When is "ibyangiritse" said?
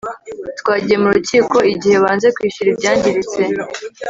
2.71-3.41